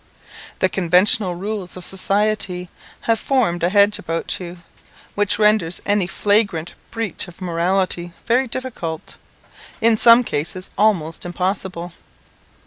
[0.57, 2.69] The conventional rules of society
[3.01, 4.57] have formed a hedge about you,
[5.13, 9.17] which renders any flagrant breach of morality very difficult,
[9.79, 11.93] in some cases almost impossible.